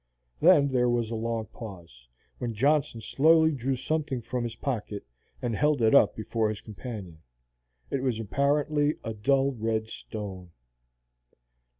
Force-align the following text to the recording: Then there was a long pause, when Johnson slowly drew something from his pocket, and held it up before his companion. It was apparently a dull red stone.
Then 0.39 0.69
there 0.71 0.89
was 0.89 1.11
a 1.11 1.15
long 1.15 1.45
pause, 1.45 2.07
when 2.39 2.55
Johnson 2.55 3.01
slowly 3.01 3.51
drew 3.51 3.75
something 3.75 4.23
from 4.23 4.43
his 4.43 4.55
pocket, 4.55 5.05
and 5.43 5.55
held 5.55 5.79
it 5.79 5.93
up 5.93 6.15
before 6.15 6.49
his 6.49 6.59
companion. 6.59 7.19
It 7.91 8.01
was 8.01 8.19
apparently 8.19 8.95
a 9.03 9.13
dull 9.13 9.51
red 9.51 9.89
stone. 9.91 10.49